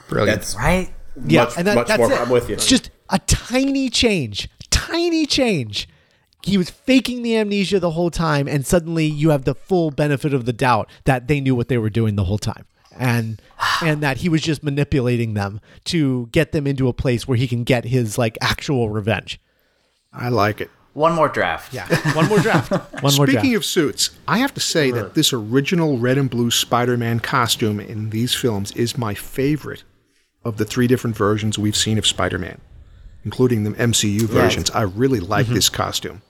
Brilliant. 0.10 0.42
that's 0.42 0.56
Right? 0.56 0.94
Yeah, 1.26 1.46
much, 1.46 1.58
and 1.58 1.68
that, 1.68 1.76
much 1.76 1.88
that's 1.88 1.98
more. 2.00 2.12
it. 2.12 2.20
I'm 2.20 2.30
with 2.30 2.50
you. 2.50 2.56
It's 2.56 2.66
just 2.66 2.90
a 3.10 3.20
tiny 3.20 3.90
change, 3.90 4.50
tiny 4.70 5.26
change. 5.26 5.88
He 6.42 6.58
was 6.58 6.70
faking 6.70 7.22
the 7.22 7.38
amnesia 7.38 7.80
the 7.80 7.92
whole 7.92 8.12
time, 8.12 8.48
and 8.48 8.66
suddenly 8.66 9.06
you 9.06 9.30
have 9.30 9.46
the 9.46 9.56
full 9.56 9.92
benefit 9.92 10.34
of 10.34 10.46
the 10.46 10.52
doubt 10.52 10.90
that 11.06 11.28
they 11.28 11.40
knew 11.40 11.56
what 11.56 11.70
they 11.70 11.78
were 11.78 11.90
doing 11.90 12.16
the 12.16 12.26
whole 12.26 12.40
time, 12.40 12.66
and 12.98 13.42
and 13.82 14.02
that 14.02 14.18
he 14.18 14.30
was 14.30 14.42
just 14.42 14.64
manipulating 14.64 15.36
them 15.36 15.62
to 15.86 16.28
get 16.32 16.52
them 16.52 16.68
into 16.68 16.88
a 16.88 16.94
place 16.94 17.28
where 17.28 17.38
he 17.38 17.48
can 17.48 17.64
get 17.64 17.86
his 17.86 18.18
like 18.18 18.38
actual 18.42 18.90
revenge. 18.90 19.40
I 20.12 20.30
like 20.30 20.62
it. 20.62 20.70
One 20.94 21.14
more 21.14 21.28
draft. 21.28 21.74
Yeah, 21.74 21.88
one 22.16 22.28
more 22.30 22.40
draft. 22.40 22.72
One 23.02 23.16
more 23.16 23.26
Speaking 23.28 23.52
draft. 23.52 23.56
of 23.56 23.66
suits, 23.66 24.12
I 24.28 24.38
have 24.38 24.54
to 24.54 24.60
say 24.60 24.92
that 24.92 25.16
this 25.16 25.34
original 25.34 25.98
red 25.98 26.18
and 26.20 26.30
blue 26.30 26.52
Spider-Man 26.52 27.20
costume 27.20 27.80
in 27.80 28.12
these 28.12 28.36
films 28.36 28.72
is 28.74 28.96
my 28.98 29.14
favorite 29.16 29.84
of 30.46 30.58
the 30.58 30.66
three 30.66 30.86
different 30.88 31.16
versions 31.18 31.58
we've 31.58 31.76
seen 31.76 31.98
of 31.98 32.06
Spider-Man, 32.06 32.62
including 33.26 33.64
the 33.64 33.72
MCU 33.72 34.22
versions. 34.24 34.70
I 34.70 34.84
really 34.84 35.20
like 35.20 35.48
this 35.48 35.68
costume. 35.68 36.22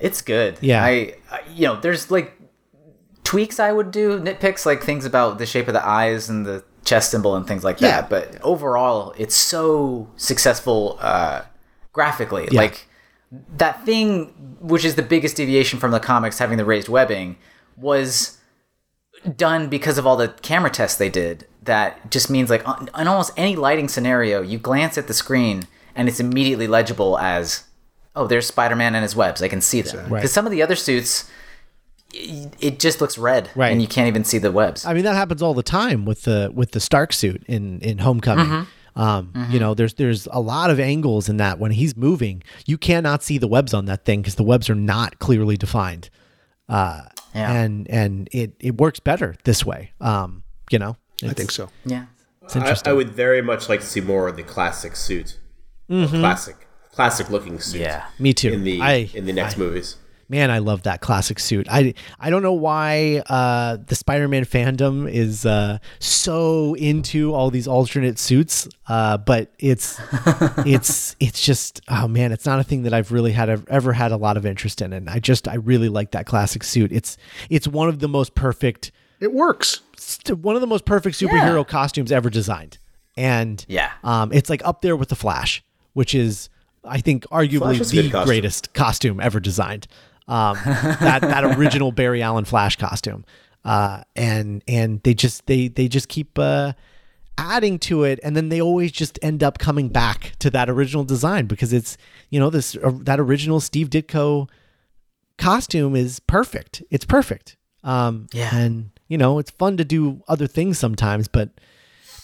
It's 0.00 0.22
good. 0.22 0.56
Yeah. 0.60 0.84
I, 0.84 1.16
I 1.30 1.40
you 1.52 1.66
know, 1.66 1.80
there's 1.80 2.10
like 2.10 2.32
tweaks 3.24 3.58
I 3.60 3.72
would 3.72 3.90
do, 3.90 4.20
nitpicks 4.20 4.64
like 4.64 4.82
things 4.82 5.04
about 5.04 5.38
the 5.38 5.46
shape 5.46 5.66
of 5.68 5.74
the 5.74 5.84
eyes 5.86 6.28
and 6.30 6.46
the 6.46 6.62
chest 6.84 7.10
symbol 7.10 7.34
and 7.36 7.46
things 7.46 7.64
like 7.64 7.80
Yeah. 7.80 8.02
that. 8.02 8.10
But 8.10 8.40
overall, 8.42 9.12
it's 9.18 9.34
so 9.34 10.08
successful 10.16 10.98
uh, 11.00 11.42
graphically. 11.92 12.46
Like 12.46 12.86
that 13.56 13.84
thing, 13.84 14.26
which 14.60 14.84
is 14.84 14.94
the 14.96 15.02
biggest 15.02 15.36
deviation 15.36 15.78
from 15.78 15.90
the 15.92 16.00
comics, 16.00 16.38
having 16.38 16.58
the 16.58 16.64
raised 16.64 16.88
webbing, 16.88 17.36
was 17.76 18.38
done 19.36 19.68
because 19.68 19.98
of 19.98 20.06
all 20.06 20.16
the 20.16 20.28
camera 20.42 20.70
tests 20.70 20.98
they 20.98 21.08
did. 21.10 21.46
That 21.62 22.10
just 22.10 22.30
means 22.30 22.50
like 22.50 22.66
on, 22.66 22.88
on 22.94 23.06
almost 23.06 23.32
any 23.36 23.54
lighting 23.56 23.88
scenario, 23.88 24.40
you 24.42 24.58
glance 24.58 24.96
at 24.98 25.06
the 25.06 25.14
screen 25.14 25.64
and 25.94 26.08
it's 26.08 26.18
immediately 26.20 26.66
legible 26.66 27.18
as, 27.18 27.64
oh, 28.16 28.26
there's 28.26 28.46
Spider-Man 28.46 28.94
and 28.94 29.02
his 29.02 29.14
webs. 29.14 29.42
I 29.42 29.48
can 29.48 29.60
see 29.60 29.82
them. 29.82 29.96
Because 30.04 30.10
Right. 30.10 30.28
some 30.30 30.46
of 30.46 30.52
the 30.52 30.62
other 30.62 30.74
suits, 30.76 31.30
it 32.12 32.80
just 32.80 33.00
looks 33.00 33.18
red, 33.18 33.50
Right. 33.54 33.70
and 33.70 33.80
you 33.80 33.86
can't 33.86 34.08
even 34.08 34.24
see 34.24 34.38
the 34.38 34.50
webs. 34.50 34.84
I 34.84 34.94
mean, 34.94 35.04
that 35.04 35.14
happens 35.14 35.42
all 35.42 35.54
the 35.54 35.62
time 35.62 36.04
with 36.04 36.22
the 36.22 36.50
with 36.52 36.72
the 36.72 36.80
Stark 36.80 37.12
suit 37.12 37.42
in 37.46 37.78
in 37.80 37.98
Homecoming. 37.98 38.46
Mm-hmm. 38.46 38.62
Um, 38.96 39.32
You 39.50 39.58
know, 39.60 39.74
there's 39.74 39.94
there's 39.94 40.26
a 40.32 40.40
lot 40.40 40.70
of 40.70 40.80
angles 40.80 41.28
in 41.28 41.36
that 41.38 41.58
when 41.58 41.70
he's 41.72 41.96
moving, 41.96 42.42
you 42.66 42.76
cannot 42.78 43.22
see 43.22 43.38
the 43.38 43.48
webs 43.48 43.72
on 43.74 43.84
that 43.86 44.04
thing 44.04 44.20
because 44.20 44.34
the 44.36 44.42
webs 44.44 44.68
are 44.70 44.74
not 44.74 45.18
clearly 45.18 45.56
defined. 45.56 46.10
Uh, 46.68 47.02
Yeah. 47.34 47.52
and 47.52 47.88
and 47.90 48.28
it 48.32 48.54
it 48.60 48.78
works 48.80 49.00
better 49.00 49.34
this 49.44 49.64
way. 49.64 49.92
Um, 50.00 50.42
you 50.70 50.78
know, 50.78 50.96
I 51.22 51.32
think 51.32 51.50
so. 51.50 51.68
yeah. 51.84 52.06
it's 52.42 52.56
I, 52.56 52.60
interesting. 52.60 52.90
I 52.90 52.94
would 52.94 53.10
very 53.10 53.42
much 53.42 53.68
like 53.68 53.80
to 53.80 53.86
see 53.86 54.00
more 54.00 54.28
of 54.28 54.36
the 54.36 54.42
classic 54.42 54.96
suit, 54.96 55.38
classic, 55.88 56.56
classic 56.92 57.30
looking 57.30 57.60
suit. 57.60 57.80
Yeah. 57.82 58.04
Me 58.18 58.32
too. 58.32 58.52
In 58.52 58.64
the 58.64 58.80
I- 58.80 59.10
in 59.14 59.26
the 59.26 59.32
next 59.32 59.56
movies. 59.56 59.96
Man, 60.30 60.48
I 60.48 60.58
love 60.58 60.84
that 60.84 61.00
classic 61.00 61.40
suit. 61.40 61.66
I 61.68 61.92
I 62.20 62.30
don't 62.30 62.42
know 62.42 62.52
why 62.52 63.20
uh, 63.28 63.78
the 63.84 63.96
Spider-Man 63.96 64.44
fandom 64.44 65.10
is 65.12 65.44
uh, 65.44 65.78
so 65.98 66.74
into 66.74 67.34
all 67.34 67.50
these 67.50 67.66
alternate 67.66 68.16
suits, 68.16 68.68
uh, 68.86 69.18
but 69.18 69.50
it's 69.58 70.00
it's 70.64 71.16
it's 71.18 71.42
just 71.44 71.80
oh 71.88 72.06
man, 72.06 72.30
it's 72.30 72.46
not 72.46 72.60
a 72.60 72.62
thing 72.62 72.82
that 72.84 72.94
I've 72.94 73.10
really 73.10 73.32
had 73.32 73.64
ever 73.68 73.92
had 73.92 74.12
a 74.12 74.16
lot 74.16 74.36
of 74.36 74.46
interest 74.46 74.80
in, 74.80 74.92
and 74.92 75.10
I 75.10 75.18
just 75.18 75.48
I 75.48 75.54
really 75.56 75.88
like 75.88 76.12
that 76.12 76.26
classic 76.26 76.62
suit. 76.62 76.92
It's 76.92 77.16
it's 77.48 77.66
one 77.66 77.88
of 77.88 77.98
the 77.98 78.08
most 78.08 78.36
perfect 78.36 78.92
It 79.18 79.32
works. 79.32 79.80
one 80.28 80.54
of 80.54 80.60
the 80.60 80.68
most 80.68 80.84
perfect 80.84 81.18
superhero 81.18 81.66
costumes 81.66 82.12
ever 82.12 82.30
designed, 82.30 82.78
and 83.16 83.64
Yeah. 83.68 83.90
um, 84.04 84.32
it's 84.32 84.48
like 84.48 84.64
up 84.64 84.80
there 84.82 84.94
with 84.96 85.08
the 85.08 85.16
Flash, 85.16 85.64
which 85.94 86.14
is 86.14 86.48
I 86.84 87.00
think 87.00 87.24
arguably 87.30 87.58
Flash 87.58 87.80
is 87.80 87.92
a 87.92 87.96
good 87.96 88.04
the 88.06 88.10
costume. 88.10 88.26
greatest 88.28 88.72
costume 88.74 89.20
ever 89.20 89.40
designed. 89.40 89.88
Um, 90.30 90.54
that 90.64 91.20
that 91.22 91.44
original 91.58 91.90
Barry 91.92 92.22
Allen 92.22 92.44
Flash 92.44 92.76
costume, 92.76 93.24
uh, 93.64 94.02
and 94.14 94.62
and 94.68 95.02
they 95.02 95.12
just 95.14 95.46
they 95.46 95.66
they 95.68 95.88
just 95.88 96.08
keep 96.08 96.38
uh, 96.38 96.72
adding 97.36 97.78
to 97.80 98.04
it, 98.04 98.20
and 98.22 98.36
then 98.36 98.48
they 98.48 98.60
always 98.60 98.92
just 98.92 99.18
end 99.22 99.42
up 99.42 99.58
coming 99.58 99.88
back 99.88 100.32
to 100.38 100.48
that 100.50 100.70
original 100.70 101.02
design 101.04 101.46
because 101.46 101.72
it's 101.72 101.96
you 102.30 102.38
know 102.38 102.48
this 102.48 102.76
uh, 102.76 102.92
that 103.02 103.18
original 103.18 103.58
Steve 103.58 103.90
Ditko 103.90 104.48
costume 105.38 105.96
is 105.96 106.20
perfect. 106.20 106.82
It's 106.90 107.04
perfect. 107.04 107.56
Um, 107.82 108.26
Yeah. 108.32 108.54
and 108.54 108.90
you 109.08 109.18
know 109.18 109.38
it's 109.38 109.50
fun 109.50 109.76
to 109.78 109.84
do 109.84 110.22
other 110.28 110.46
things 110.46 110.78
sometimes, 110.78 111.26
but 111.28 111.50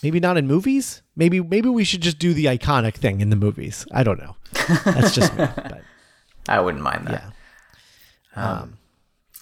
maybe 0.03 0.21
not 0.21 0.37
in 0.37 0.47
movies. 0.47 1.03
Maybe 1.17 1.41
maybe 1.41 1.69
we 1.71 1.83
should 1.85 2.03
just 2.03 2.19
do 2.19 2.35
the 2.35 2.45
iconic 2.45 2.95
thing 2.95 3.21
in 3.21 3.31
the 3.31 3.37
movies. 3.37 3.85
I 3.93 4.03
don't 4.05 4.21
know. 4.21 4.37
That's 4.85 5.15
just 5.15 5.35
me. 5.37 5.47
But 5.57 5.83
I 6.49 6.61
wouldn't 6.61 6.85
mind 6.85 7.07
that. 7.09 7.13
yeah. 7.25 7.31
Um, 8.37 8.79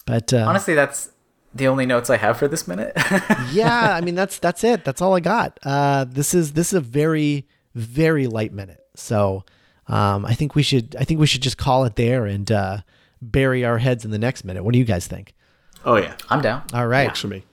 but 0.07 0.33
uh, 0.33 0.45
Honestly, 0.47 0.75
that's 0.75 1.11
the 1.55 1.69
only 1.69 1.87
notes 1.87 2.11
I 2.11 2.17
have 2.17 2.37
for 2.39 2.49
this 2.49 2.67
minute. 2.67 2.93
yeah, 3.53 3.95
I 3.95 4.01
mean 4.01 4.15
that's 4.15 4.39
that's 4.39 4.65
it. 4.65 4.85
That's 4.85 5.01
all 5.03 5.15
I 5.15 5.21
got. 5.21 5.59
Uh, 5.63 6.05
this 6.05 6.35
is 6.35 6.53
this 6.53 6.69
is 6.69 6.75
a 6.75 6.81
very 6.81 7.47
very 7.75 8.27
light 8.27 8.53
minute. 8.53 8.85
So 8.97 9.45
um, 9.89 10.25
I 10.25 10.35
think 10.35 10.55
we 10.55 10.63
should 10.63 10.97
I 10.97 11.05
think 11.05 11.21
we 11.21 11.27
should 11.27 11.43
just 11.43 11.59
call 11.59 11.85
it 11.85 11.97
there 11.97 12.27
and 12.27 12.51
uh, 12.51 12.79
bury 13.21 13.65
our 13.65 13.79
heads 13.79 14.05
in 14.05 14.11
the 14.11 14.19
next 14.19 14.45
minute. 14.45 14.63
What 14.65 14.73
do 14.73 14.79
you 14.79 14.85
guys 14.85 15.07
think? 15.07 15.35
Oh 15.85 15.97
yeah. 15.97 16.17
I'm 16.31 16.41
down. 16.41 16.63
All 16.73 16.87
right. 16.87 17.07
Works 17.09 17.21
for 17.21 17.29
me. 17.29 17.45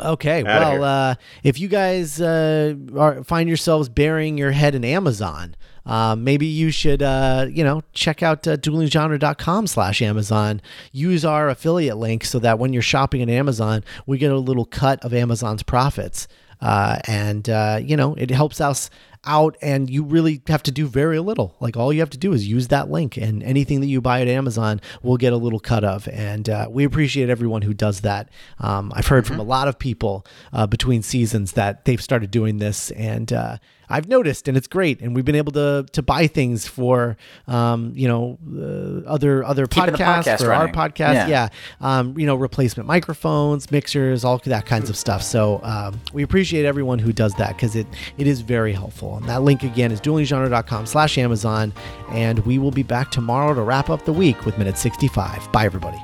Okay, 0.00 0.42
well, 0.42 0.82
uh, 0.82 1.14
if 1.42 1.60
you 1.60 1.68
guys 1.68 2.20
uh, 2.20 2.74
are, 2.96 3.22
find 3.24 3.48
yourselves 3.48 3.88
burying 3.88 4.36
your 4.36 4.50
head 4.50 4.74
in 4.74 4.84
Amazon, 4.84 5.54
uh, 5.86 6.16
maybe 6.16 6.46
you 6.46 6.70
should, 6.70 7.02
uh, 7.02 7.46
you 7.50 7.62
know, 7.62 7.82
check 7.92 8.22
out 8.22 8.46
uh, 8.48 8.56
duelinggenre.com 8.56 9.66
slash 9.66 10.02
Amazon. 10.02 10.60
Use 10.92 11.24
our 11.24 11.48
affiliate 11.48 11.98
link 11.98 12.24
so 12.24 12.38
that 12.38 12.58
when 12.58 12.72
you're 12.72 12.82
shopping 12.82 13.22
at 13.22 13.28
Amazon, 13.28 13.84
we 14.06 14.18
get 14.18 14.32
a 14.32 14.38
little 14.38 14.64
cut 14.64 15.02
of 15.04 15.12
Amazon's 15.12 15.62
profits. 15.62 16.26
Uh, 16.60 16.98
and, 17.06 17.48
uh, 17.50 17.78
you 17.82 17.96
know, 17.96 18.14
it 18.14 18.30
helps 18.30 18.60
us 18.60 18.88
out 19.26 19.56
and 19.62 19.88
you 19.90 20.02
really 20.02 20.42
have 20.46 20.62
to 20.64 20.70
do 20.70 20.86
very 20.86 21.18
little. 21.18 21.56
Like 21.60 21.76
all 21.76 21.92
you 21.92 22.00
have 22.00 22.10
to 22.10 22.18
do 22.18 22.32
is 22.32 22.46
use 22.46 22.68
that 22.68 22.90
link 22.90 23.16
and 23.16 23.42
anything 23.42 23.80
that 23.80 23.86
you 23.86 24.00
buy 24.00 24.20
at 24.20 24.28
Amazon 24.28 24.80
will 25.02 25.16
get 25.16 25.32
a 25.32 25.36
little 25.36 25.60
cut 25.60 25.84
of. 25.84 26.08
And 26.08 26.48
uh, 26.48 26.68
we 26.70 26.84
appreciate 26.84 27.28
everyone 27.28 27.62
who 27.62 27.74
does 27.74 28.00
that. 28.02 28.28
Um, 28.58 28.92
I've 28.94 29.06
heard 29.06 29.26
from 29.26 29.38
a 29.38 29.44
lot 29.44 29.68
of 29.68 29.78
people 29.78 30.26
uh, 30.52 30.66
between 30.66 31.02
seasons 31.02 31.52
that 31.52 31.84
they've 31.84 32.02
started 32.02 32.30
doing 32.30 32.58
this 32.58 32.90
and 32.92 33.32
uh, 33.32 33.58
I've 33.88 34.08
noticed 34.08 34.48
and 34.48 34.56
it's 34.56 34.66
great. 34.66 35.00
And 35.00 35.14
we've 35.14 35.24
been 35.24 35.34
able 35.34 35.52
to, 35.52 35.86
to 35.92 36.02
buy 36.02 36.26
things 36.26 36.66
for, 36.66 37.16
um, 37.46 37.92
you 37.94 38.08
know, 38.08 38.38
uh, 38.56 39.08
other, 39.08 39.44
other 39.44 39.66
Keeping 39.66 39.94
podcasts 39.94 40.24
podcast 40.24 40.38
for 40.38 40.48
running. 40.48 40.74
our 40.74 40.88
podcast. 40.88 41.14
Yeah. 41.14 41.28
Yeah. 41.28 41.48
Um, 41.80 42.18
you 42.18 42.26
know, 42.26 42.34
replacement 42.34 42.86
microphones, 42.86 43.70
mixers, 43.70 44.24
all 44.24 44.38
that 44.44 44.66
kinds 44.66 44.90
of 44.90 44.96
stuff. 44.96 45.22
So 45.22 45.60
um, 45.62 46.00
we 46.12 46.22
appreciate 46.22 46.64
everyone 46.64 46.98
who 46.98 47.12
does 47.12 47.34
that 47.34 47.56
because 47.56 47.76
it, 47.76 47.86
it 48.18 48.26
is 48.26 48.40
very 48.40 48.72
helpful. 48.72 49.13
And 49.16 49.28
that 49.28 49.42
link 49.42 49.62
again 49.62 49.92
is 49.92 50.00
duelinggenre.com 50.00 50.86
slash 50.86 51.18
Amazon. 51.18 51.72
And 52.10 52.40
we 52.40 52.58
will 52.58 52.70
be 52.70 52.82
back 52.82 53.10
tomorrow 53.10 53.54
to 53.54 53.62
wrap 53.62 53.90
up 53.90 54.04
the 54.04 54.12
week 54.12 54.44
with 54.44 54.58
minute 54.58 54.78
65. 54.78 55.50
Bye, 55.52 55.64
everybody. 55.64 56.02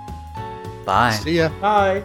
Bye. 0.84 1.12
See 1.12 1.38
ya. 1.38 1.48
Hi. 1.60 2.02